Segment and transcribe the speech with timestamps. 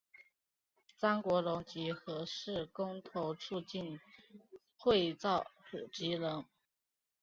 [0.97, 3.99] 张国龙及核四公投促进
[4.75, 5.45] 会召
[5.93, 6.43] 集人。